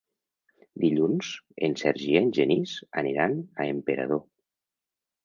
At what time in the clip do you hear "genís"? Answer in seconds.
2.37-2.73